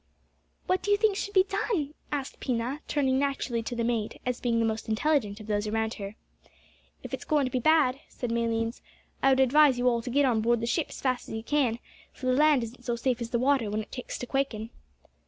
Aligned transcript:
"What 0.65 0.81
do 0.81 0.89
you 0.89 0.97
think 0.97 1.15
should 1.15 1.35
be 1.35 1.43
done?" 1.43 1.93
asked 2.11 2.39
Pina, 2.39 2.81
turning 2.87 3.19
naturally 3.19 3.61
to 3.61 3.75
the 3.75 3.83
mate, 3.83 4.19
as 4.25 4.41
being 4.41 4.57
the 4.57 4.65
most 4.65 4.89
intelligent 4.89 5.39
of 5.39 5.45
those 5.45 5.67
around 5.67 5.93
her. 5.93 6.15
"If 7.03 7.13
it's 7.13 7.23
goin' 7.23 7.45
to 7.45 7.51
be 7.51 7.59
bad," 7.59 7.99
said 8.09 8.31
Malines, 8.31 8.81
"I 9.21 9.29
would 9.29 9.39
advise 9.39 9.77
you 9.77 9.87
all 9.87 10.01
to 10.01 10.09
git 10.09 10.25
on 10.25 10.41
board 10.41 10.59
the 10.59 10.65
ship 10.65 10.87
as 10.89 11.01
fast 11.01 11.29
as 11.29 11.35
ye 11.35 11.43
can, 11.43 11.77
for 12.13 12.25
the 12.25 12.33
land 12.33 12.63
isn't 12.63 12.83
so 12.83 12.95
safe 12.95 13.21
as 13.21 13.29
the 13.29 13.37
water 13.37 13.69
when 13.69 13.83
it 13.83 13.91
takes 13.91 14.17
to 14.17 14.25
quakin'." 14.25 14.71